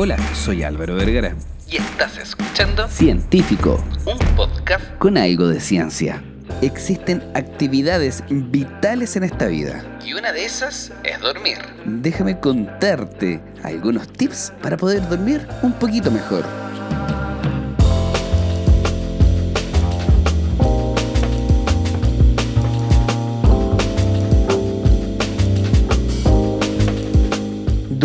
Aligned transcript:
Hola, 0.00 0.16
soy 0.32 0.62
Álvaro 0.62 0.94
Vergara. 0.94 1.34
Y 1.68 1.78
estás 1.78 2.18
escuchando 2.18 2.86
Científico, 2.86 3.84
un 4.06 4.16
podcast 4.36 4.96
con 4.98 5.18
algo 5.18 5.48
de 5.48 5.58
ciencia. 5.58 6.22
Existen 6.62 7.20
actividades 7.34 8.22
vitales 8.30 9.16
en 9.16 9.24
esta 9.24 9.46
vida. 9.48 9.82
y 10.04 10.14
una 10.14 10.30
de 10.30 10.44
esas 10.44 10.92
es 11.02 11.18
dormir. 11.18 11.58
Déjame 11.84 12.38
contarte 12.38 13.40
algunos 13.64 14.06
tips 14.12 14.52
para 14.62 14.76
poder 14.76 15.02
dormir 15.08 15.44
un 15.62 15.72
poquito 15.72 16.12
mejor. 16.12 16.44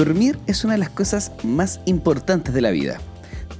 Dormir 0.04 0.38
es 0.48 0.66
una 0.66 0.74
de 0.74 0.80
las 0.80 0.90
cosas 0.90 1.32
más 1.44 1.80
importantes 1.86 2.54
de 2.54 2.60
la 2.60 2.72
vida. 2.72 3.00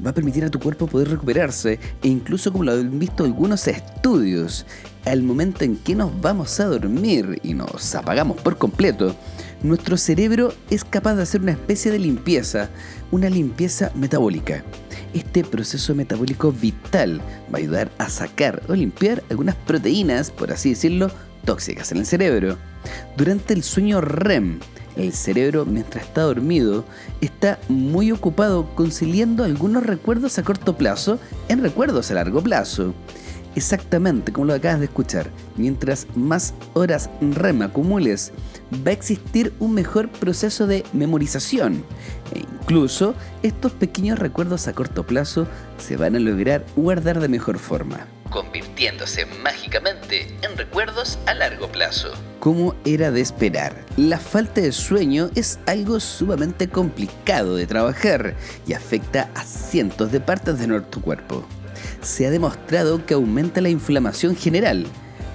Va 0.06 0.10
a 0.10 0.14
permitir 0.14 0.44
a 0.44 0.50
tu 0.50 0.60
cuerpo 0.60 0.88
poder 0.88 1.10
recuperarse 1.10 1.80
e 2.02 2.10
incluso 2.10 2.52
como 2.52 2.66
lo 2.66 2.74
han 2.74 3.00
visto 3.00 3.24
algunos 3.24 3.66
estudios, 3.66 4.66
al 5.06 5.24
momento 5.24 5.64
en 5.64 5.78
que 5.78 5.96
nos 5.96 6.20
vamos 6.20 6.60
a 6.60 6.66
dormir 6.66 7.40
y 7.44 7.54
nos 7.54 7.96
apagamos 7.96 8.42
por 8.42 8.58
completo, 8.58 9.16
nuestro 9.62 9.96
cerebro 9.96 10.54
es 10.70 10.84
capaz 10.84 11.16
de 11.16 11.24
hacer 11.24 11.40
una 11.40 11.54
especie 11.54 11.94
de 11.94 12.00
limpieza, 12.00 12.68
una 13.10 13.30
limpieza 13.30 13.94
metabólica. 13.96 14.66
Este 15.14 15.46
proceso 15.46 15.96
metabólico 15.96 16.52
vital 16.52 17.22
va 17.54 17.60
a 17.60 17.62
ayudar 17.62 17.90
a 18.00 18.10
sacar 18.10 18.62
o 18.68 18.74
limpiar 18.74 19.24
algunas 19.30 19.56
proteínas, 19.56 20.30
por 20.30 20.52
así 20.52 20.72
decirlo, 20.72 21.10
tóxicas 21.46 21.94
en 21.94 22.00
el 22.00 22.06
cerebro. 22.06 22.58
Durante 23.16 23.54
el 23.54 23.64
sueño 23.64 24.02
REM, 24.02 24.60
el 24.96 25.14
cerebro, 25.14 25.66
mientras 25.66 26.06
está 26.06 26.22
dormido, 26.22 26.86
está 27.22 27.60
muy 27.70 28.12
ocupado 28.12 28.74
conciliando 28.76 29.44
algunos 29.44 29.86
recuerdos 29.86 30.38
a 30.38 30.44
corto 30.44 30.78
plazo 30.78 31.20
en 31.50 31.62
recuerdos 31.62 32.12
a 32.12 32.16
largo 32.16 32.42
plazo. 32.42 32.94
Exactamente 33.56 34.32
como 34.32 34.48
lo 34.48 34.54
acabas 34.54 34.80
de 34.80 34.86
escuchar, 34.86 35.30
mientras 35.58 36.08
más 36.16 36.56
horas 36.74 37.10
REM 37.22 37.62
acumules, 37.62 38.32
va 38.86 38.90
a 38.90 38.94
existir 38.94 39.54
un 39.60 39.74
mejor 39.74 40.10
proceso 40.10 40.66
de 40.66 40.84
memorización. 40.92 41.84
E 42.34 42.40
incluso 42.40 43.14
estos 43.44 43.72
pequeños 43.74 44.18
recuerdos 44.18 44.68
a 44.68 44.74
corto 44.74 45.06
plazo 45.06 45.48
se 45.78 45.98
van 45.98 46.16
a 46.16 46.20
lograr 46.20 46.66
guardar 46.76 47.20
de 47.20 47.28
mejor 47.28 47.60
forma. 47.60 48.08
Convirtiéndose 48.34 49.28
mágicamente 49.44 50.28
en 50.42 50.58
recuerdos 50.58 51.20
a 51.28 51.36
largo 51.36 51.72
plazo. 51.72 52.12
Como 52.40 52.76
era 52.84 53.12
de 53.12 53.22
esperar, 53.22 53.86
la 53.96 54.18
falta 54.18 54.60
de 54.60 54.72
sueño 54.72 55.30
es 55.36 55.60
algo 55.68 56.00
sumamente 56.00 56.68
complicado 56.68 57.56
de 57.56 57.68
trabajar 57.68 58.36
y 58.66 58.74
afecta 58.74 59.30
a 59.36 59.44
cientos 59.44 60.12
de 60.12 60.20
partes 60.20 60.58
de 60.58 60.68
nuestro 60.68 61.00
cuerpo. 61.00 61.46
Se 62.02 62.26
ha 62.26 62.32
demostrado 62.32 63.06
que 63.06 63.14
aumenta 63.14 63.62
la 63.62 63.70
inflamación 63.70 64.36
general, 64.36 64.88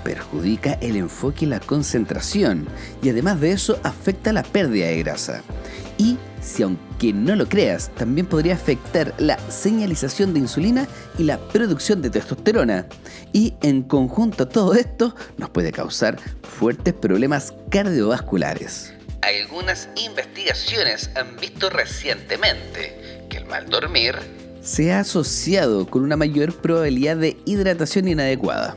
perjudica 0.03 0.73
el 0.81 0.97
enfoque 0.97 1.45
y 1.45 1.49
la 1.49 1.61
concentración 1.61 2.67
y 3.01 3.11
además 3.11 3.41
de 3.41 3.53
eso 3.53 3.79
afecta 3.85 4.33
la 4.33 4.43
pérdida 4.43 4.89
de 4.89 4.99
grasa. 4.99 5.43
Y 5.99 6.19
si 6.41 6.63
aunque 6.63 7.13
no 7.13 7.37
lo 7.37 7.49
creas, 7.49 7.91
también 7.95 8.27
podría 8.27 8.55
afectar 8.55 9.15
la 9.19 9.39
señalización 9.51 10.33
de 10.33 10.41
insulina 10.41 10.87
y 11.19 11.25
la 11.25 11.39
producción 11.39 12.03
de 12.03 12.11
testosterona. 12.11 12.87
Y 13.33 13.55
en 13.63 13.83
conjunto 13.83 14.49
todo 14.49 14.75
esto 14.75 15.15
nos 15.37 15.51
puede 15.51 15.73
causar 15.73 16.19
fuertes 16.43 16.95
problemas 16.95 17.55
cardiovasculares. 17.71 18.95
Algunas 19.23 19.89
investigaciones 19.97 21.11
han 21.17 21.37
visto 21.37 21.71
recientemente 21.71 23.27
que 23.29 23.39
el 23.39 23.47
mal 23.47 23.69
dormir 23.69 24.15
Se 24.63 24.93
ha 24.93 25.01
asociado 25.01 25.87
con 25.87 26.03
una 26.03 26.17
mayor 26.17 26.55
probabilidad 26.55 27.17
de 27.17 27.37
hidratación 27.45 28.09
inadecuada. 28.09 28.77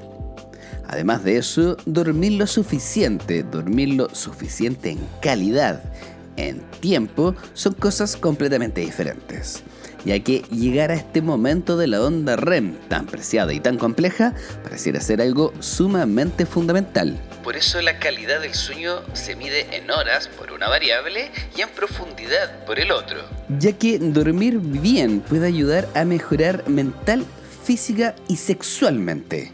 Además 0.88 1.24
de 1.24 1.38
eso, 1.38 1.78
dormir 1.86 2.34
lo 2.34 2.48
suficiente, 2.48 3.44
dormir 3.44 3.94
lo 3.94 4.14
suficiente 4.14 4.92
en 4.92 5.00
calidad, 5.22 5.82
en 6.50 6.62
tiempo, 6.80 7.36
son 7.54 7.74
cosas 7.74 8.16
completamente 8.16 8.82
diferentes. 8.82 9.64
Ya 10.04 10.20
que 10.20 10.40
llegar 10.52 10.90
a 10.90 10.96
este 10.96 11.22
momento 11.22 11.78
de 11.78 11.86
la 11.86 12.02
onda 12.02 12.36
REM 12.36 12.76
tan 12.90 13.06
preciada 13.06 13.54
y 13.54 13.60
tan 13.60 13.78
compleja 13.78 14.34
pareciera 14.64 15.00
ser 15.00 15.22
algo 15.22 15.54
sumamente 15.60 16.48
fundamental. 16.48 17.20
Por 17.44 17.56
eso 17.56 17.82
la 17.82 18.00
calidad 18.00 18.42
del 18.42 18.56
sueño 18.56 19.02
se 19.14 19.36
mide 19.36 19.76
en 19.76 19.92
horas 19.92 20.28
por 20.28 20.52
una 20.52 20.70
variable 20.70 21.30
y 21.56 21.62
en 21.62 21.70
profundidad 21.70 22.66
por 22.66 22.80
el 22.80 22.92
otro. 22.92 23.20
ya 23.60 23.74
que 23.74 24.00
dormir 24.00 24.58
bien 24.60 25.20
puede 25.22 25.48
ayudar 25.48 25.88
a 25.94 26.04
mejorar 26.06 26.68
mental, 26.68 27.26
física 27.64 28.16
y 28.28 28.38
sexualmente. 28.38 29.52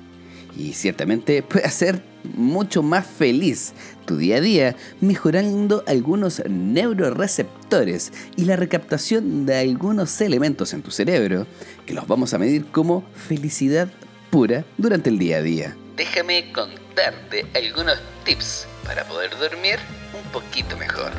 Y 0.58 0.74
ciertamente 0.74 1.44
puede 1.44 1.66
hacer 1.66 2.02
mucho 2.36 2.84
más 2.84 3.06
feliz 3.06 3.74
tu 4.06 4.18
día 4.18 4.38
a 4.38 4.42
día, 4.42 4.76
mejorando 5.02 5.84
algunos 5.86 6.42
neuroreceptores 6.48 8.12
y 8.38 8.46
la 8.46 8.56
recaptación 8.56 9.46
de 9.46 9.58
algunos 9.58 10.20
elementos 10.22 10.74
en 10.74 10.82
tu 10.82 10.92
cerebro, 10.92 11.46
que 11.86 11.94
los 11.94 12.08
vamos 12.08 12.34
a 12.34 12.38
medir 12.38 12.66
como 12.68 13.04
felicidad 13.14 13.90
pura 14.30 14.66
durante 14.78 15.10
el 15.10 15.20
día 15.20 15.38
a 15.38 15.42
día. 15.42 15.76
Déjame 15.98 16.52
contarte 16.54 17.46
algunos 17.54 18.00
tips 18.24 18.68
para 18.86 19.04
poder 19.08 19.32
dormir 19.38 19.78
un 20.14 20.32
poquito 20.32 20.78
mejor. 20.78 21.12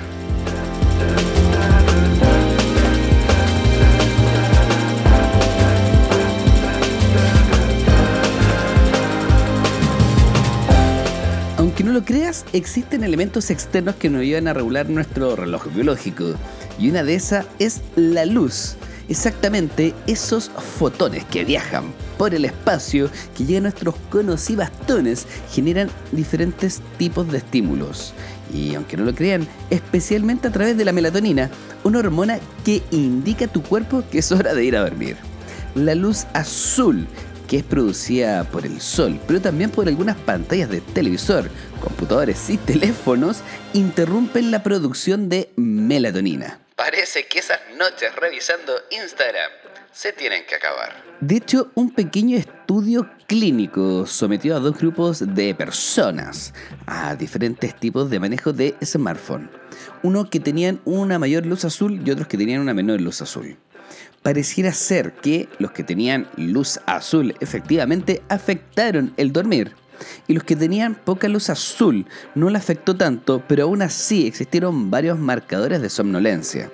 Aunque 11.79 11.93
no 11.93 11.97
lo 12.01 12.05
creas, 12.05 12.45
existen 12.53 13.05
elementos 13.05 13.51
externos 13.51 13.95
que 13.95 14.11
nos 14.11 14.23
ayudan 14.23 14.49
a 14.49 14.53
regular 14.53 14.91
nuestro 14.91 15.37
reloj 15.37 15.69
biológico. 15.73 16.35
Y 16.77 16.91
una 16.91 17.05
de 17.05 17.15
esas 17.15 17.47
es 17.61 17.83
la 17.95 18.27
luz. 18.27 18.75
Exactamente 19.09 19.95
esos 20.09 20.51
fotones 20.51 21.25
que 21.27 21.45
viajan 21.45 21.85
por 22.19 22.35
el 22.35 22.47
espacio, 22.47 23.09
que 23.37 23.45
llegan 23.45 23.67
a 23.67 23.69
nuestros 23.69 23.95
conos 24.11 24.51
y 24.51 24.57
bastones, 24.57 25.29
generan 25.53 25.89
diferentes 26.11 26.83
tipos 26.97 27.31
de 27.31 27.39
estímulos. 27.39 28.13
Y 28.53 28.75
aunque 28.75 28.97
no 28.97 29.05
lo 29.05 29.15
crean, 29.15 29.47
especialmente 29.71 30.49
a 30.49 30.51
través 30.51 30.77
de 30.77 30.85
la 30.85 30.91
melatonina, 30.91 31.49
una 31.85 32.01
hormona 32.01 32.41
que 32.65 32.83
indica 32.91 33.45
a 33.45 33.53
tu 33.53 33.63
cuerpo 33.63 34.03
que 34.11 34.19
es 34.19 34.33
hora 34.33 34.53
de 34.53 34.65
ir 34.65 34.77
a 34.77 34.81
dormir. 34.81 35.17
La 35.77 35.95
luz 35.95 36.27
azul 36.33 37.07
que 37.49 37.57
es 37.57 37.65
producida 37.65 38.45
por 38.45 38.65
el 38.65 38.81
sol, 38.81 39.19
pero 39.27 39.41
también 39.41 39.71
por 39.71 39.89
algunas 39.89 40.17
pantallas 40.17 40.71
de 40.71 40.81
televisor, 40.81 41.51
computadores 41.81 42.49
y 42.51 42.59
teléfonos, 42.59 43.39
interrumpen 43.73 44.51
la 44.51 44.63
producción 44.63 45.29
de 45.29 45.51
melatonina. 45.57 46.61
Parece 46.77 47.27
que 47.27 47.41
esas 47.41 47.59
noches 47.77 48.15
revisando 48.15 48.73
Instagram 48.91 49.51
se 49.93 50.13
tienen 50.13 50.45
que 50.47 50.55
acabar. 50.55 51.03
De 51.21 51.37
hecho, 51.37 51.73
un 51.75 51.91
pequeño 51.91 52.37
estudio 52.37 53.11
clínico 53.27 54.07
sometió 54.07 54.55
a 54.55 54.61
dos 54.61 54.79
grupos 54.79 55.35
de 55.35 55.55
personas 55.55 56.55
a 56.87 57.17
diferentes 57.17 57.75
tipos 57.75 58.09
de 58.11 58.21
manejo 58.21 58.53
de 58.53 58.77
smartphone. 58.85 59.51
Unos 60.05 60.29
que 60.29 60.39
tenían 60.39 60.81
una 60.85 61.19
mayor 61.19 61.47
luz 61.47 61.65
azul 61.65 62.01
y 62.05 62.11
otros 62.11 62.29
que 62.29 62.39
tenían 62.39 62.61
una 62.61 62.75
menor 62.75 63.01
luz 63.01 63.23
azul. 63.23 63.59
Pareciera 64.29 64.75
ser 64.75 65.15
que 65.15 65.49
los 65.59 65.71
que 65.71 65.83
tenían 65.83 66.29
luz 66.37 66.81
azul 66.85 67.35
efectivamente 67.41 68.21
afectaron 68.29 69.15
el 69.17 69.33
dormir. 69.33 69.73
Y 70.27 70.35
los 70.35 70.45
que 70.45 70.55
tenían 70.55 70.97
poca 70.97 71.29
luz 71.29 71.49
azul 71.49 72.05
no 72.35 72.51
la 72.51 72.59
afectó 72.59 72.95
tanto, 72.95 73.43
pero 73.49 73.65
aún 73.65 73.81
así 73.81 74.27
existieron 74.27 74.91
varios 74.91 75.19
marcadores 75.19 75.81
de 75.81 75.89
somnolencia. 75.89 76.71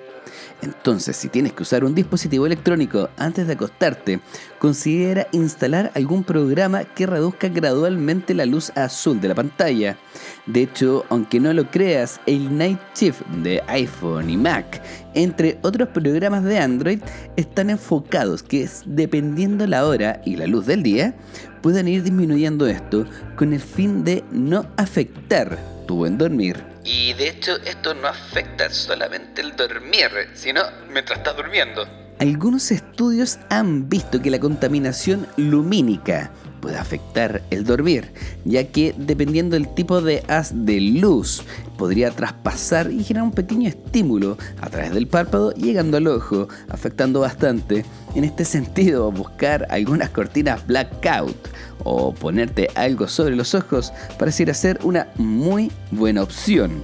Entonces, 0.61 1.15
si 1.15 1.29
tienes 1.29 1.53
que 1.53 1.63
usar 1.63 1.83
un 1.83 1.93
dispositivo 1.93 2.45
electrónico 2.45 3.09
antes 3.17 3.45
de 3.47 3.53
acostarte, 3.53 4.19
considera 4.59 5.27
instalar 5.31 5.91
algún 5.95 6.23
programa 6.23 6.83
que 6.83 7.05
reduzca 7.05 7.49
gradualmente 7.49 8.33
la 8.33 8.45
luz 8.45 8.71
azul 8.75 9.19
de 9.19 9.27
la 9.27 9.35
pantalla. 9.35 9.97
De 10.45 10.63
hecho, 10.63 11.05
aunque 11.09 11.39
no 11.39 11.53
lo 11.53 11.69
creas, 11.69 12.19
el 12.25 12.57
Night 12.57 12.79
Shift 12.95 13.21
de 13.43 13.61
iPhone 13.67 14.29
y 14.29 14.37
Mac, 14.37 14.81
entre 15.13 15.59
otros 15.61 15.89
programas 15.89 16.43
de 16.43 16.57
Android, 16.57 16.99
están 17.35 17.69
enfocados 17.69 18.41
que 18.41 18.67
dependiendo 18.85 19.67
la 19.67 19.85
hora 19.85 20.21
y 20.25 20.35
la 20.37 20.47
luz 20.47 20.65
del 20.65 20.83
día, 20.83 21.15
puedan 21.61 21.87
ir 21.87 22.03
disminuyendo 22.03 22.67
esto 22.67 23.05
con 23.35 23.53
el 23.53 23.61
fin 23.61 24.03
de 24.03 24.23
no 24.31 24.65
afectar 24.77 25.57
tu 25.87 25.97
buen 25.97 26.17
dormir. 26.17 26.74
Y 26.85 27.13
de 27.13 27.29
hecho 27.29 27.57
esto 27.65 27.95
no 27.95 28.07
afecta 28.07 28.69
solamente 28.69 29.41
el 29.41 29.55
dormir, 29.55 30.29
sino 30.35 30.61
mientras 30.91 31.17
estás 31.17 31.35
durmiendo. 31.35 31.87
Algunos 32.19 32.71
estudios 32.71 33.39
han 33.49 33.89
visto 33.89 34.21
que 34.21 34.29
la 34.29 34.39
contaminación 34.39 35.27
lumínica 35.35 36.31
puede 36.61 36.77
afectar 36.77 37.41
el 37.49 37.65
dormir, 37.65 38.13
ya 38.45 38.63
que 38.71 38.95
dependiendo 38.97 39.55
del 39.55 39.73
tipo 39.73 40.01
de 40.01 40.23
haz 40.27 40.51
de 40.53 40.79
luz, 40.79 41.43
podría 41.77 42.11
traspasar 42.11 42.89
y 42.89 43.03
generar 43.03 43.27
un 43.27 43.33
pequeño 43.33 43.67
estímulo 43.67 44.37
a 44.61 44.69
través 44.69 44.93
del 44.93 45.07
párpado 45.07 45.51
llegando 45.53 45.97
al 45.97 46.07
ojo, 46.07 46.47
afectando 46.69 47.19
bastante. 47.19 47.83
En 48.15 48.23
este 48.23 48.45
sentido, 48.45 49.11
buscar 49.11 49.67
algunas 49.69 50.09
cortinas 50.09 50.65
blackout 50.65 51.35
o 51.83 52.13
ponerte 52.13 52.69
algo 52.75 53.09
sobre 53.09 53.35
los 53.35 53.53
ojos 53.53 53.91
pareciera 54.17 54.53
ser 54.53 54.79
una 54.83 55.07
muy 55.15 55.69
buena 55.91 56.23
opción, 56.23 56.81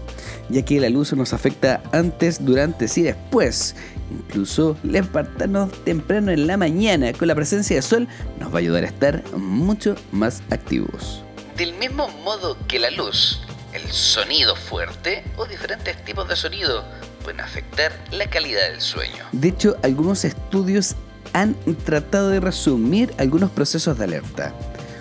ya 0.49 0.61
que 0.63 0.81
la 0.81 0.89
luz 0.89 1.13
nos 1.13 1.31
afecta 1.31 1.81
antes, 1.93 2.43
durante 2.43 2.85
y 2.93 3.03
después. 3.03 3.77
Incluso 4.11 4.75
levantarnos 4.83 5.71
temprano 5.85 6.31
en 6.31 6.47
la 6.47 6.57
mañana 6.57 7.13
con 7.13 7.29
la 7.29 7.35
presencia 7.35 7.77
de 7.77 7.81
sol 7.81 8.09
nos 8.37 8.51
va 8.51 8.55
a 8.55 8.59
ayudar 8.59 8.83
a 8.83 8.87
estar 8.87 9.23
mucho 9.37 9.95
más 10.11 10.43
activos. 10.49 11.23
Del 11.55 11.73
mismo 11.75 12.09
modo 12.25 12.57
que 12.67 12.77
la 12.77 12.91
luz, 12.91 13.39
el 13.71 13.89
sonido 13.89 14.53
fuerte 14.57 15.23
o 15.37 15.45
diferentes 15.45 16.03
tipos 16.03 16.27
de 16.27 16.35
sonido 16.35 16.83
pueden 17.23 17.39
afectar 17.39 17.93
la 18.11 18.29
calidad 18.29 18.69
del 18.69 18.81
sueño. 18.81 19.23
De 19.31 19.47
hecho, 19.47 19.77
algunos 19.81 20.25
estudios 20.25 20.95
han 21.33 21.55
tratado 21.85 22.29
de 22.29 22.39
resumir 22.39 23.13
algunos 23.17 23.51
procesos 23.51 23.97
de 23.97 24.05
alerta. 24.05 24.53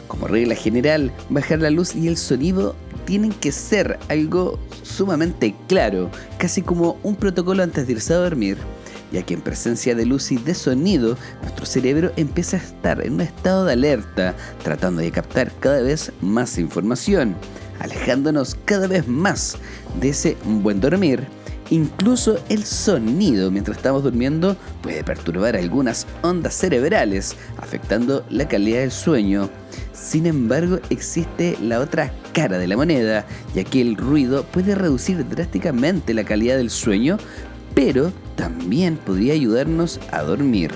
Como 0.09 0.27
regla 0.27 0.55
general, 0.55 1.13
bajar 1.29 1.61
la 1.61 1.71
luz 1.71 1.95
y 1.95 2.09
el 2.09 2.17
sonido 2.17 2.75
tienen 3.05 3.33
que 3.33 3.53
ser 3.53 3.99
algo 4.09 4.59
sumamente 4.83 5.55
claro, 5.69 6.11
casi 6.39 6.63
como 6.63 6.99
un 7.03 7.17
protocolo 7.17 7.63
antes 7.63 7.87
de 7.87 7.93
irse 7.93 8.13
a 8.15 8.19
dormir, 8.19 8.59
ya 9.13 9.23
que 9.23 9.35
en 9.35 9.41
presencia 9.41 9.95
de 9.95 10.07
luz 10.07 10.31
y 10.33 10.37
de 10.37 10.55
sonido, 10.55 11.17
nuestro 11.43 11.67
cerebro 11.67 12.13
empieza 12.17 12.57
a 12.57 12.61
estar 12.61 13.05
en 13.05 13.15
un 13.15 13.21
estado 13.23 13.65
de 13.65 13.73
alerta, 13.73 14.35
tratando 14.63 15.01
de 15.01 15.11
captar 15.11 15.53
cada 15.61 15.81
vez 15.83 16.13
más 16.21 16.59
información, 16.59 17.35
alejándonos 17.79 18.57
cada 18.65 18.87
vez 18.87 19.07
más 19.07 19.57
de 20.01 20.11
ese 20.11 20.37
buen 20.45 20.81
dormir 20.81 21.40
Incluso 21.71 22.37
el 22.49 22.65
sonido 22.65 23.51
mientras 23.53 23.77
estamos 23.77 24.03
durmiendo 24.03 24.57
puede 24.83 25.05
perturbar 25.05 25.57
algunas 25.57 26.05
ondas 26.23 26.55
cerebrales, 26.55 27.37
afectando 27.59 28.25
la 28.29 28.49
calidad 28.49 28.81
del 28.81 28.91
sueño. 28.91 29.49
Sin 29.93 30.27
embargo, 30.27 30.81
existe 30.91 31.57
la 31.63 31.79
otra 31.79 32.13
cara 32.33 32.59
de 32.59 32.67
la 32.67 32.77
moneda, 32.77 33.25
ya 33.55 33.63
que 33.63 33.81
el 33.81 33.97
ruido 33.97 34.43
puede 34.45 34.75
reducir 34.75 35.29
drásticamente 35.29 36.13
la 36.13 36.25
calidad 36.25 36.57
del 36.57 36.71
sueño, 36.71 37.19
pero 37.73 38.13
también 38.35 38.97
podría 38.97 39.35
ayudarnos 39.35 40.01
a 40.11 40.23
dormir. 40.23 40.73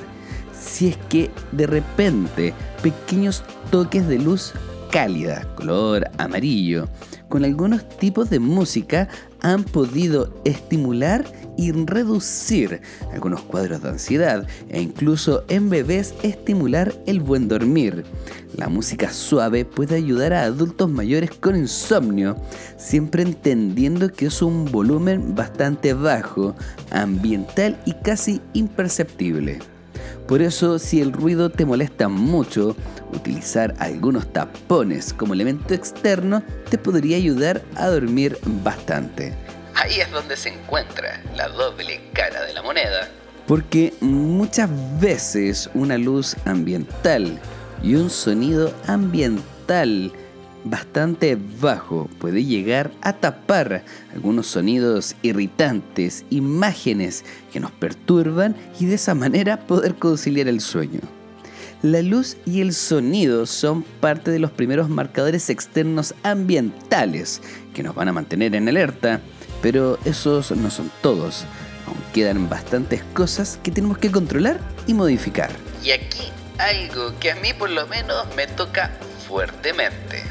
Si 0.52 0.88
es 0.88 0.96
que 1.08 1.30
de 1.50 1.66
repente 1.66 2.54
pequeños 2.82 3.42
toques 3.72 4.06
de 4.06 4.20
luz 4.20 4.52
cálida, 4.94 5.44
color 5.56 6.08
amarillo, 6.18 6.88
con 7.28 7.44
algunos 7.44 7.88
tipos 7.98 8.30
de 8.30 8.38
música 8.38 9.08
han 9.40 9.64
podido 9.64 10.32
estimular 10.44 11.24
y 11.58 11.72
reducir 11.72 12.80
algunos 13.12 13.40
cuadros 13.42 13.82
de 13.82 13.88
ansiedad 13.88 14.46
e 14.68 14.80
incluso 14.80 15.42
en 15.48 15.68
bebés 15.68 16.14
estimular 16.22 16.94
el 17.08 17.18
buen 17.18 17.48
dormir. 17.48 18.04
La 18.56 18.68
música 18.68 19.10
suave 19.10 19.64
puede 19.64 19.96
ayudar 19.96 20.32
a 20.32 20.44
adultos 20.44 20.88
mayores 20.88 21.32
con 21.32 21.56
insomnio, 21.56 22.36
siempre 22.76 23.24
entendiendo 23.24 24.12
que 24.12 24.26
es 24.26 24.42
un 24.42 24.64
volumen 24.64 25.34
bastante 25.34 25.92
bajo, 25.92 26.54
ambiental 26.92 27.80
y 27.84 27.94
casi 27.94 28.40
imperceptible. 28.52 29.58
Por 30.26 30.40
eso, 30.40 30.78
si 30.78 31.02
el 31.02 31.12
ruido 31.12 31.50
te 31.50 31.66
molesta 31.66 32.08
mucho, 32.08 32.74
utilizar 33.12 33.74
algunos 33.78 34.32
tapones 34.32 35.12
como 35.12 35.34
elemento 35.34 35.74
externo 35.74 36.42
te 36.70 36.78
podría 36.78 37.18
ayudar 37.18 37.62
a 37.76 37.88
dormir 37.88 38.38
bastante. 38.62 39.34
Ahí 39.74 40.00
es 40.00 40.10
donde 40.10 40.36
se 40.36 40.48
encuentra 40.48 41.22
la 41.36 41.48
doble 41.48 42.00
cara 42.14 42.42
de 42.44 42.54
la 42.54 42.62
moneda. 42.62 43.08
Porque 43.46 43.92
muchas 44.00 44.70
veces 44.98 45.68
una 45.74 45.98
luz 45.98 46.36
ambiental 46.46 47.38
y 47.82 47.96
un 47.96 48.08
sonido 48.08 48.72
ambiental 48.86 50.10
bastante 50.64 51.38
bajo 51.60 52.08
puede 52.18 52.44
llegar 52.44 52.90
a 53.02 53.12
tapar 53.12 53.84
algunos 54.12 54.46
sonidos 54.46 55.14
irritantes, 55.22 56.24
imágenes 56.30 57.24
que 57.52 57.60
nos 57.60 57.70
perturban 57.70 58.56
y 58.80 58.86
de 58.86 58.94
esa 58.94 59.14
manera 59.14 59.66
poder 59.66 59.94
conciliar 59.94 60.48
el 60.48 60.60
sueño. 60.60 61.00
La 61.82 62.00
luz 62.00 62.38
y 62.46 62.62
el 62.62 62.72
sonido 62.72 63.44
son 63.44 63.82
parte 63.82 64.30
de 64.30 64.38
los 64.38 64.50
primeros 64.50 64.88
marcadores 64.88 65.50
externos 65.50 66.14
ambientales 66.22 67.42
que 67.74 67.82
nos 67.82 67.94
van 67.94 68.08
a 68.08 68.12
mantener 68.12 68.54
en 68.54 68.68
alerta, 68.68 69.20
pero 69.60 69.98
esos 70.06 70.50
no 70.52 70.70
son 70.70 70.90
todos. 71.02 71.44
Aún 71.86 71.98
quedan 72.14 72.48
bastantes 72.48 73.02
cosas 73.12 73.60
que 73.62 73.70
tenemos 73.70 73.98
que 73.98 74.10
controlar 74.10 74.58
y 74.86 74.94
modificar. 74.94 75.50
Y 75.84 75.90
aquí 75.90 76.32
algo 76.56 77.12
que 77.20 77.32
a 77.32 77.34
mí 77.36 77.52
por 77.52 77.68
lo 77.68 77.86
menos 77.86 78.34
me 78.34 78.46
toca 78.46 78.90
fuertemente 79.28 80.22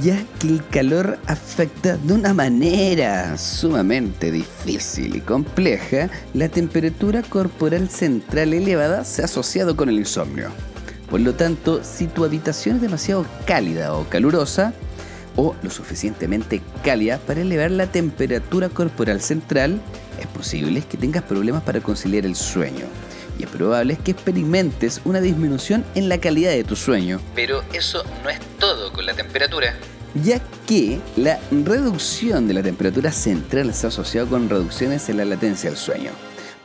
ya 0.00 0.22
que 0.38 0.48
el 0.48 0.66
calor 0.66 1.18
afecta 1.26 1.96
de 1.96 2.12
una 2.12 2.34
manera 2.34 3.36
sumamente 3.38 4.30
difícil 4.30 5.16
y 5.16 5.20
compleja, 5.20 6.10
la 6.34 6.48
temperatura 6.48 7.22
corporal 7.22 7.88
central 7.88 8.52
elevada 8.52 9.04
se 9.04 9.22
ha 9.22 9.24
asociado 9.24 9.76
con 9.76 9.88
el 9.88 9.98
insomnio. 9.98 10.50
Por 11.10 11.20
lo 11.20 11.34
tanto, 11.34 11.82
si 11.82 12.06
tu 12.06 12.24
habitación 12.24 12.76
es 12.76 12.82
demasiado 12.82 13.24
cálida 13.46 13.94
o 13.94 14.04
calurosa, 14.08 14.74
o 15.36 15.54
lo 15.62 15.70
suficientemente 15.70 16.60
cálida 16.84 17.18
para 17.18 17.40
elevar 17.40 17.70
la 17.70 17.86
temperatura 17.86 18.68
corporal 18.68 19.20
central, 19.20 19.80
es 20.20 20.26
posible 20.26 20.82
que 20.82 20.98
tengas 20.98 21.22
problemas 21.22 21.62
para 21.62 21.80
conciliar 21.80 22.26
el 22.26 22.34
sueño 22.34 22.86
y 23.38 23.44
es 23.44 23.50
probable 23.50 23.96
que 23.96 24.10
experimentes 24.10 25.00
una 25.04 25.20
disminución 25.20 25.84
en 25.94 26.08
la 26.08 26.18
calidad 26.18 26.50
de 26.50 26.64
tu 26.64 26.76
sueño. 26.76 27.20
Pero 27.34 27.62
eso 27.72 28.04
no 28.22 28.30
es 28.30 28.40
todo 28.58 28.92
con 28.92 29.06
la 29.06 29.14
temperatura. 29.14 29.74
Ya 30.24 30.40
que 30.66 31.00
la 31.16 31.38
reducción 31.50 32.48
de 32.48 32.54
la 32.54 32.62
temperatura 32.62 33.12
central 33.12 33.70
está 33.70 33.88
asociada 33.88 34.28
con 34.28 34.48
reducciones 34.48 35.08
en 35.08 35.18
la 35.18 35.24
latencia 35.24 35.70
del 35.70 35.78
sueño. 35.78 36.10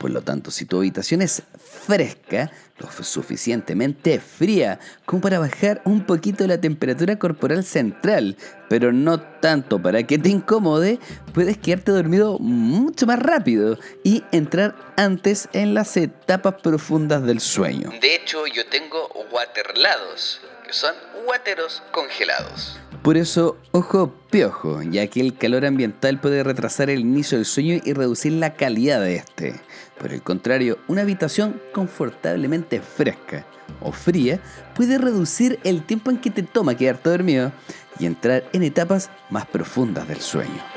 Por 0.03 0.11
lo 0.11 0.21
tanto, 0.21 0.51
si 0.51 0.65
tu 0.65 0.79
habitación 0.79 1.21
es 1.21 1.43
fresca, 1.87 2.51
lo 2.77 2.91
suficientemente 2.91 4.19
fría 4.19 4.77
como 5.05 5.21
para 5.21 5.39
bajar 5.39 5.81
un 5.85 6.05
poquito 6.05 6.45
la 6.45 6.59
temperatura 6.59 7.17
corporal 7.17 7.63
central, 7.63 8.35
pero 8.67 8.91
no 8.91 9.21
tanto 9.21 9.81
para 9.81 10.03
que 10.03 10.17
te 10.17 10.27
incomode, 10.27 10.99
puedes 11.33 11.57
quedarte 11.57 11.93
dormido 11.93 12.37
mucho 12.37 13.05
más 13.05 13.17
rápido 13.17 13.79
y 14.03 14.25
entrar 14.33 14.75
antes 14.97 15.47
en 15.53 15.73
las 15.73 15.95
etapas 15.95 16.55
profundas 16.61 17.23
del 17.23 17.39
sueño. 17.39 17.89
De 18.01 18.13
hecho, 18.13 18.45
yo 18.45 18.65
tengo 18.65 19.07
waterlados, 19.31 20.41
que 20.67 20.73
son 20.73 20.93
wateros 21.25 21.81
congelados. 21.93 22.77
Por 23.03 23.17
eso, 23.17 23.57
ojo 23.71 24.13
piojo, 24.31 24.81
ya 24.81 25.07
que 25.07 25.19
el 25.19 25.35
calor 25.37 25.65
ambiental 25.65 26.21
puede 26.21 26.41
retrasar 26.41 26.89
el 26.89 27.01
inicio 27.01 27.37
del 27.37 27.45
sueño 27.45 27.81
y 27.83 27.91
reducir 27.91 28.31
la 28.31 28.53
calidad 28.53 29.01
de 29.01 29.17
este. 29.17 29.59
Por 29.99 30.13
el 30.13 30.21
contrario, 30.21 30.77
una 30.87 31.01
habitación 31.01 31.61
confortablemente 31.73 32.79
fresca 32.79 33.45
o 33.81 33.91
fría 33.91 34.39
puede 34.73 34.97
reducir 34.97 35.59
el 35.65 35.83
tiempo 35.83 36.11
en 36.11 36.17
que 36.19 36.29
te 36.29 36.43
toma 36.43 36.77
quedarte 36.77 37.09
dormido 37.09 37.51
y 37.99 38.05
entrar 38.05 38.45
en 38.53 38.63
etapas 38.63 39.09
más 39.29 39.47
profundas 39.47 40.07
del 40.07 40.21
sueño. 40.21 40.72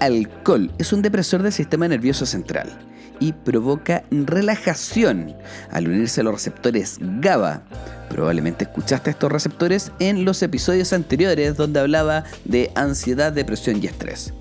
Alcohol 0.00 0.70
es 0.78 0.92
un 0.92 1.02
depresor 1.02 1.42
del 1.42 1.52
sistema 1.52 1.88
nervioso 1.88 2.26
central 2.26 2.68
y 3.20 3.32
provoca 3.32 4.04
relajación 4.10 5.34
al 5.70 5.88
unirse 5.88 6.20
a 6.20 6.24
los 6.24 6.34
receptores 6.34 6.98
GABA. 7.00 7.62
Probablemente 8.08 8.64
escuchaste 8.64 9.10
estos 9.10 9.32
receptores 9.32 9.92
en 9.98 10.24
los 10.24 10.42
episodios 10.42 10.92
anteriores 10.92 11.56
donde 11.56 11.80
hablaba 11.80 12.24
de 12.44 12.70
ansiedad, 12.74 13.32
depresión 13.32 13.82
y 13.82 13.86
estrés. 13.86 14.32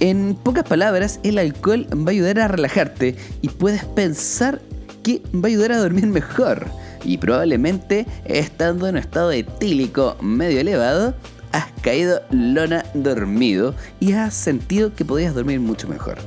En 0.00 0.34
pocas 0.34 0.64
palabras, 0.64 1.20
el 1.22 1.38
alcohol 1.38 1.86
va 1.92 2.08
a 2.08 2.10
ayudar 2.10 2.40
a 2.40 2.48
relajarte 2.48 3.16
y 3.42 3.48
puedes 3.48 3.84
pensar 3.84 4.60
que 5.02 5.22
va 5.34 5.44
a 5.44 5.46
ayudar 5.46 5.72
a 5.72 5.78
dormir 5.78 6.06
mejor. 6.06 6.66
Y 7.04 7.18
probablemente 7.18 8.06
estando 8.24 8.88
en 8.88 8.94
un 8.94 9.00
estado 9.00 9.30
etílico 9.30 10.16
medio 10.20 10.60
elevado, 10.60 11.14
has 11.54 11.70
caído 11.82 12.20
lona 12.32 12.84
dormido 12.94 13.76
y 14.00 14.12
has 14.12 14.34
sentido 14.34 14.92
que 14.92 15.04
podías 15.04 15.34
dormir 15.34 15.60
mucho 15.60 15.86
mejor. 15.86 16.18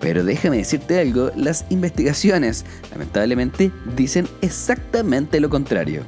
Pero 0.00 0.24
déjame 0.24 0.56
decirte 0.56 0.98
algo, 0.98 1.30
las 1.36 1.64
investigaciones 1.70 2.64
lamentablemente 2.90 3.70
dicen 3.94 4.26
exactamente 4.42 5.38
lo 5.38 5.48
contrario. 5.48 6.02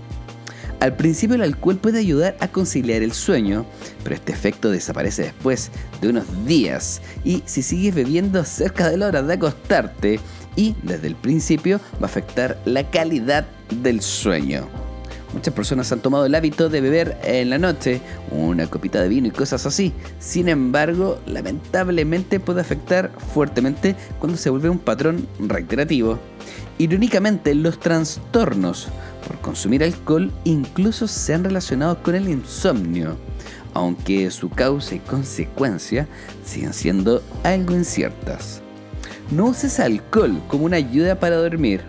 Al 0.81 0.97
principio 0.97 1.37
el 1.37 1.43
alcohol 1.43 1.77
puede 1.77 2.01
ayudar 2.01 2.37
a 2.41 2.49
conciliar 2.49 3.03
el 3.03 3.13
sueño, 3.13 3.65
pero 4.03 4.17
este 4.17 4.33
efecto 4.33 4.71
desaparece 4.71 5.23
después 5.23 5.71
de 6.01 6.09
unos 6.09 6.25
días 6.45 7.01
y 7.25 7.43
si 7.47 7.63
sigues 7.63 7.95
bebiendo 7.95 8.45
cerca 8.45 8.91
de 8.91 8.97
la 8.97 9.07
hora 9.07 9.23
de 9.23 9.35
acostarte 9.35 10.21
y 10.57 10.75
desde 10.83 11.07
el 11.07 11.15
principio 11.15 11.81
va 12.03 12.03
a 12.03 12.07
afectar 12.07 12.61
la 12.65 12.89
calidad 12.91 13.47
del 13.83 14.01
sueño. 14.01 14.88
Muchas 15.39 15.55
personas 15.55 15.93
han 15.93 16.01
tomado 16.01 16.27
el 16.27 16.35
hábito 16.35 16.69
de 16.69 16.81
beber 16.81 17.17
en 17.23 17.51
la 17.51 17.59
noche 17.59 18.01
una 18.33 18.67
copita 18.67 19.01
de 19.01 19.09
vino 19.09 19.29
y 19.29 19.31
cosas 19.31 19.67
así. 19.67 19.93
Sin 20.19 20.49
embargo, 20.49 21.21
lamentablemente 21.27 22.41
puede 22.41 22.61
afectar 22.61 23.13
fuertemente 23.33 23.95
cuando 24.19 24.37
se 24.37 24.51
vuelve 24.51 24.69
un 24.69 24.81
patrón 24.81 25.29
reiterativo. 25.39 26.19
Irónicamente, 26.79 27.55
los 27.55 27.79
trastornos 27.79 28.89
por 29.29 29.39
consumir 29.39 29.85
alcohol 29.85 30.33
incluso 30.43 31.07
se 31.07 31.35
han 31.35 31.45
relacionado 31.45 32.03
con 32.03 32.17
el 32.17 32.29
insomnio, 32.29 33.17
aunque 33.75 34.33
su 34.33 34.51
causa 34.51 34.97
y 34.97 34.99
consecuencia 34.99 36.09
siguen 36.45 36.75
siendo 36.75 37.23
algo 37.45 37.75
inciertas. 37.75 38.61
No 39.31 39.45
uses 39.45 39.79
alcohol 39.79 40.43
como 40.49 40.65
una 40.65 40.79
ayuda 40.79 41.21
para 41.21 41.37
dormir. 41.37 41.85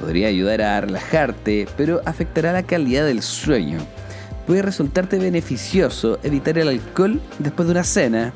Podría 0.00 0.28
ayudar 0.28 0.62
a 0.62 0.80
relajarte, 0.80 1.68
pero 1.76 2.00
afectará 2.06 2.52
la 2.52 2.62
calidad 2.62 3.04
del 3.04 3.22
sueño. 3.22 3.78
Puede 4.46 4.62
resultarte 4.62 5.18
beneficioso 5.18 6.18
evitar 6.22 6.58
el 6.58 6.68
alcohol 6.68 7.20
después 7.38 7.68
de 7.68 7.72
una 7.72 7.84
cena. 7.84 8.32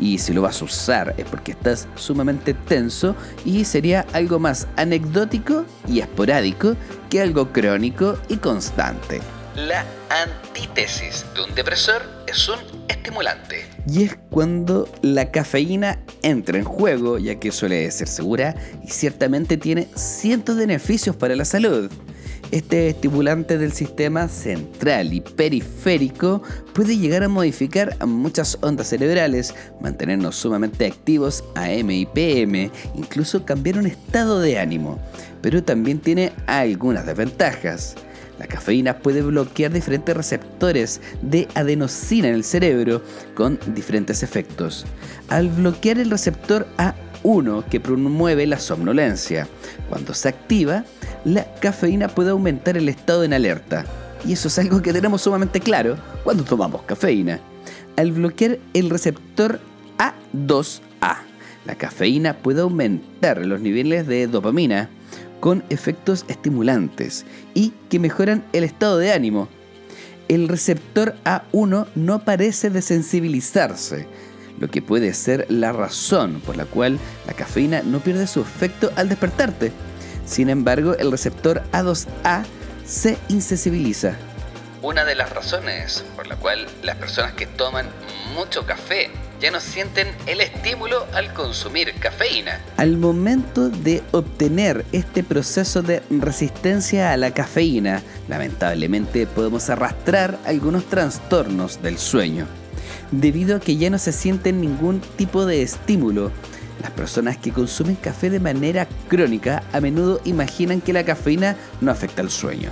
Y 0.00 0.18
si 0.18 0.32
lo 0.32 0.42
vas 0.42 0.60
a 0.62 0.64
usar 0.64 1.14
es 1.18 1.26
porque 1.26 1.52
estás 1.52 1.86
sumamente 1.94 2.54
tenso 2.54 3.14
y 3.44 3.64
sería 3.64 4.06
algo 4.14 4.38
más 4.38 4.66
anecdótico 4.76 5.64
y 5.86 6.00
esporádico 6.00 6.74
que 7.10 7.20
algo 7.20 7.52
crónico 7.52 8.18
y 8.28 8.38
constante. 8.38 9.20
La 9.54 9.84
antítesis 10.08 11.26
de 11.34 11.42
un 11.42 11.54
depresor 11.54 12.02
es 12.26 12.48
un 12.48 12.58
estimulante. 12.92 13.66
Y 13.88 14.04
es 14.04 14.16
cuando 14.30 14.88
la 15.02 15.30
cafeína 15.30 15.98
entra 16.22 16.58
en 16.58 16.64
juego, 16.64 17.18
ya 17.18 17.38
que 17.38 17.50
suele 17.50 17.90
ser 17.90 18.08
segura 18.08 18.54
y 18.84 18.88
ciertamente 18.88 19.56
tiene 19.56 19.88
cientos 19.94 20.56
de 20.56 20.66
beneficios 20.66 21.16
para 21.16 21.36
la 21.36 21.44
salud. 21.44 21.90
Este 22.52 22.88
estimulante 22.88 23.56
del 23.56 23.72
sistema 23.72 24.28
central 24.28 25.14
y 25.14 25.22
periférico 25.22 26.42
puede 26.74 26.98
llegar 26.98 27.22
a 27.22 27.28
modificar 27.28 27.96
muchas 28.06 28.58
ondas 28.60 28.88
cerebrales, 28.88 29.54
mantenernos 29.80 30.36
sumamente 30.36 30.84
activos 30.84 31.42
AM 31.54 31.90
y 31.90 32.04
PM, 32.04 32.70
incluso 32.94 33.46
cambiar 33.46 33.78
un 33.78 33.86
estado 33.86 34.38
de 34.38 34.58
ánimo, 34.58 34.98
pero 35.40 35.64
también 35.64 35.98
tiene 35.98 36.30
algunas 36.46 37.06
desventajas. 37.06 37.94
La 38.42 38.48
cafeína 38.48 38.98
puede 38.98 39.22
bloquear 39.22 39.72
diferentes 39.72 40.16
receptores 40.16 41.00
de 41.22 41.46
adenosina 41.54 42.26
en 42.26 42.34
el 42.34 42.42
cerebro 42.42 43.00
con 43.36 43.56
diferentes 43.68 44.24
efectos. 44.24 44.84
Al 45.28 45.48
bloquear 45.48 46.00
el 46.00 46.10
receptor 46.10 46.66
A1 46.76 47.64
que 47.66 47.78
promueve 47.78 48.44
la 48.48 48.58
somnolencia, 48.58 49.46
cuando 49.88 50.12
se 50.12 50.28
activa, 50.28 50.84
la 51.24 51.54
cafeína 51.60 52.08
puede 52.08 52.30
aumentar 52.30 52.76
el 52.76 52.88
estado 52.88 53.22
en 53.22 53.32
alerta. 53.32 53.84
Y 54.26 54.32
eso 54.32 54.48
es 54.48 54.58
algo 54.58 54.82
que 54.82 54.92
tenemos 54.92 55.22
sumamente 55.22 55.60
claro 55.60 55.96
cuando 56.24 56.42
tomamos 56.42 56.82
cafeína. 56.82 57.38
Al 57.96 58.10
bloquear 58.10 58.58
el 58.74 58.90
receptor 58.90 59.60
A2A, 59.98 61.18
la 61.64 61.74
cafeína 61.76 62.38
puede 62.38 62.62
aumentar 62.62 63.46
los 63.46 63.60
niveles 63.60 64.08
de 64.08 64.26
dopamina, 64.26 64.90
con 65.42 65.64
efectos 65.70 66.24
estimulantes 66.28 67.26
y 67.52 67.72
que 67.90 67.98
mejoran 67.98 68.44
el 68.52 68.62
estado 68.62 68.98
de 68.98 69.12
ánimo. 69.12 69.48
El 70.28 70.46
receptor 70.46 71.16
A1 71.24 71.88
no 71.96 72.24
parece 72.24 72.70
desensibilizarse, 72.70 74.06
lo 74.60 74.68
que 74.68 74.82
puede 74.82 75.12
ser 75.14 75.46
la 75.48 75.72
razón 75.72 76.40
por 76.46 76.56
la 76.56 76.64
cual 76.64 76.96
la 77.26 77.32
cafeína 77.32 77.82
no 77.82 77.98
pierde 77.98 78.28
su 78.28 78.40
efecto 78.40 78.92
al 78.94 79.08
despertarte. 79.08 79.72
Sin 80.24 80.48
embargo, 80.48 80.94
el 80.96 81.10
receptor 81.10 81.60
A2A 81.72 82.44
se 82.86 83.18
insensibiliza. 83.28 84.16
Una 84.80 85.04
de 85.04 85.16
las 85.16 85.30
razones 85.30 86.04
por 86.14 86.28
la 86.28 86.36
cual 86.36 86.68
las 86.84 86.94
personas 86.98 87.32
que 87.32 87.46
toman 87.46 87.88
mucho 88.36 88.64
café 88.64 89.10
ya 89.42 89.50
no 89.50 89.58
sienten 89.58 90.06
el 90.26 90.40
estímulo 90.40 91.04
al 91.12 91.34
consumir 91.34 91.92
cafeína. 91.98 92.60
Al 92.76 92.96
momento 92.96 93.68
de 93.68 94.00
obtener 94.12 94.84
este 94.92 95.24
proceso 95.24 95.82
de 95.82 96.00
resistencia 96.10 97.12
a 97.12 97.16
la 97.16 97.32
cafeína, 97.32 98.02
lamentablemente 98.28 99.26
podemos 99.26 99.68
arrastrar 99.68 100.38
algunos 100.46 100.84
trastornos 100.84 101.82
del 101.82 101.98
sueño. 101.98 102.46
Debido 103.10 103.56
a 103.56 103.60
que 103.60 103.76
ya 103.76 103.90
no 103.90 103.98
se 103.98 104.12
sienten 104.12 104.60
ningún 104.60 105.00
tipo 105.16 105.44
de 105.44 105.62
estímulo, 105.62 106.30
las 106.80 106.92
personas 106.92 107.36
que 107.36 107.50
consumen 107.50 107.96
café 107.96 108.30
de 108.30 108.38
manera 108.38 108.86
crónica 109.08 109.64
a 109.72 109.80
menudo 109.80 110.20
imaginan 110.24 110.80
que 110.80 110.92
la 110.92 111.04
cafeína 111.04 111.56
no 111.80 111.90
afecta 111.90 112.22
al 112.22 112.30
sueño. 112.30 112.70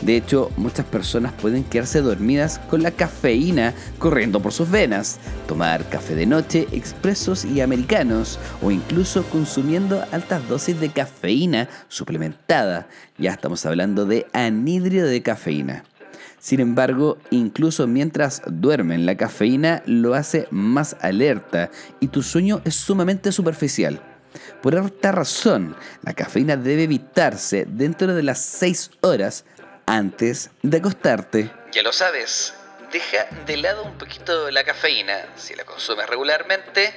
De 0.00 0.16
hecho, 0.16 0.50
muchas 0.56 0.86
personas 0.86 1.32
pueden 1.34 1.62
quedarse 1.62 2.00
dormidas 2.00 2.58
con 2.70 2.82
la 2.82 2.90
cafeína 2.90 3.74
corriendo 3.98 4.40
por 4.40 4.52
sus 4.52 4.70
venas, 4.70 5.18
tomar 5.46 5.86
café 5.90 6.14
de 6.14 6.24
noche, 6.24 6.66
expresos 6.72 7.44
y 7.44 7.60
americanos, 7.60 8.38
o 8.62 8.70
incluso 8.70 9.24
consumiendo 9.24 10.02
altas 10.10 10.48
dosis 10.48 10.80
de 10.80 10.88
cafeína 10.88 11.68
suplementada. 11.88 12.88
Ya 13.18 13.32
estamos 13.32 13.66
hablando 13.66 14.06
de 14.06 14.26
anhídrido 14.32 15.06
de 15.06 15.22
cafeína. 15.22 15.84
Sin 16.38 16.60
embargo, 16.60 17.18
incluso 17.30 17.86
mientras 17.86 18.40
duermen, 18.46 19.04
la 19.04 19.18
cafeína 19.18 19.82
lo 19.84 20.14
hace 20.14 20.48
más 20.50 20.96
alerta 21.02 21.70
y 22.00 22.08
tu 22.08 22.22
sueño 22.22 22.62
es 22.64 22.74
sumamente 22.74 23.30
superficial. 23.32 24.00
Por 24.62 24.74
esta 24.74 25.12
razón, 25.12 25.76
la 26.02 26.14
cafeína 26.14 26.56
debe 26.56 26.84
evitarse 26.84 27.66
dentro 27.68 28.14
de 28.14 28.22
las 28.22 28.38
6 28.38 28.92
horas 29.02 29.44
antes 29.86 30.50
de 30.62 30.78
acostarte. 30.78 31.50
Ya 31.72 31.82
lo 31.82 31.92
sabes, 31.92 32.54
deja 32.92 33.26
de 33.46 33.56
lado 33.56 33.84
un 33.84 33.98
poquito 33.98 34.50
la 34.50 34.64
cafeína. 34.64 35.26
Si 35.36 35.54
la 35.54 35.64
consumes 35.64 36.08
regularmente, 36.08 36.94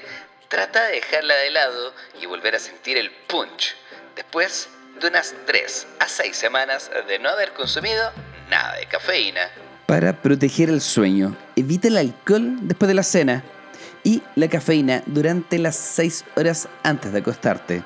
trata 0.50 0.86
de 0.86 0.94
dejarla 0.94 1.36
de 1.36 1.52
lado 1.52 1.94
y 2.22 2.26
volver 2.26 2.56
a 2.56 2.60
sentir 2.60 2.98
el 2.98 3.12
punch. 3.28 3.76
Después 4.16 4.70
de 5.02 5.08
unas 5.08 5.34
3 5.46 5.88
a 6.00 6.08
6 6.08 6.36
semanas 6.36 6.92
de 7.08 7.20
no 7.20 7.30
haber 7.30 7.54
consumido 7.54 8.12
nada 8.50 8.76
de 8.76 8.86
cafeína. 8.86 9.50
Para 9.88 10.22
proteger 10.22 10.70
el 10.70 10.82
sueño, 10.82 11.36
evita 11.56 11.88
el 11.88 11.98
alcohol 11.98 12.58
después 12.62 12.88
de 12.88 12.94
la 12.94 13.04
cena 13.04 13.44
y 14.04 14.22
la 14.36 14.48
cafeína 14.48 15.04
durante 15.06 15.58
las 15.60 15.76
6 15.76 16.26
horas 16.36 16.68
antes 16.84 17.12
de 17.12 17.20
acostarte. 17.20 17.84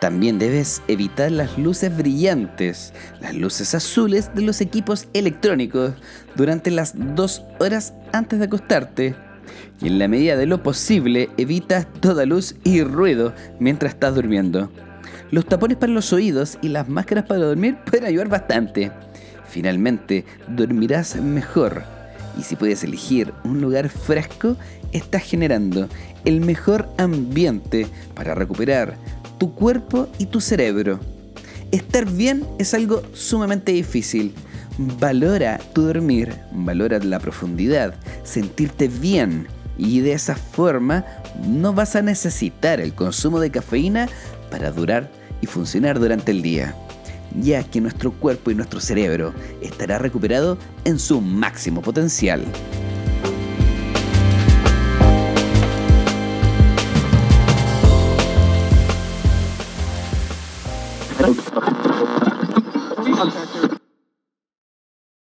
También 0.00 0.38
debes 0.38 0.80
evitar 0.86 1.32
las 1.32 1.58
luces 1.58 1.96
brillantes, 1.96 2.92
las 3.20 3.34
luces 3.34 3.74
azules 3.74 4.30
de 4.32 4.42
los 4.42 4.60
equipos 4.60 5.08
electrónicos 5.12 5.94
durante 6.36 6.70
las 6.70 6.94
dos 7.16 7.42
horas 7.58 7.94
antes 8.12 8.38
de 8.38 8.44
acostarte. 8.44 9.16
Y 9.80 9.88
en 9.88 9.98
la 9.98 10.06
medida 10.06 10.36
de 10.36 10.46
lo 10.46 10.62
posible, 10.62 11.30
evita 11.36 11.82
toda 11.84 12.26
luz 12.26 12.54
y 12.62 12.82
ruido 12.82 13.34
mientras 13.58 13.94
estás 13.94 14.14
durmiendo. 14.14 14.70
Los 15.32 15.46
tapones 15.46 15.76
para 15.76 15.92
los 15.92 16.12
oídos 16.12 16.58
y 16.62 16.68
las 16.68 16.88
máscaras 16.88 17.24
para 17.24 17.40
dormir 17.40 17.76
pueden 17.84 18.04
ayudar 18.04 18.28
bastante. 18.28 18.92
Finalmente, 19.48 20.24
dormirás 20.46 21.16
mejor. 21.16 21.82
Y 22.38 22.42
si 22.42 22.54
puedes 22.54 22.84
elegir 22.84 23.32
un 23.42 23.60
lugar 23.60 23.88
fresco, 23.88 24.56
estás 24.92 25.22
generando 25.22 25.88
el 26.24 26.40
mejor 26.40 26.88
ambiente 26.98 27.88
para 28.14 28.34
recuperar 28.34 28.96
tu 29.38 29.54
cuerpo 29.54 30.08
y 30.18 30.26
tu 30.26 30.40
cerebro. 30.40 31.00
Estar 31.70 32.10
bien 32.10 32.46
es 32.58 32.74
algo 32.74 33.02
sumamente 33.12 33.72
difícil. 33.72 34.34
Valora 34.78 35.58
tu 35.72 35.82
dormir, 35.82 36.34
valora 36.52 36.98
la 37.00 37.18
profundidad, 37.18 37.94
sentirte 38.22 38.88
bien 38.88 39.48
y 39.76 40.00
de 40.00 40.12
esa 40.12 40.34
forma 40.34 41.04
no 41.46 41.72
vas 41.72 41.96
a 41.96 42.02
necesitar 42.02 42.80
el 42.80 42.94
consumo 42.94 43.40
de 43.40 43.50
cafeína 43.50 44.08
para 44.50 44.70
durar 44.70 45.10
y 45.40 45.46
funcionar 45.46 45.98
durante 45.98 46.32
el 46.32 46.42
día, 46.42 46.74
ya 47.40 47.62
que 47.62 47.80
nuestro 47.80 48.12
cuerpo 48.12 48.50
y 48.50 48.54
nuestro 48.54 48.80
cerebro 48.80 49.32
estará 49.62 49.98
recuperado 49.98 50.58
en 50.84 50.98
su 50.98 51.20
máximo 51.20 51.80
potencial. 51.80 52.44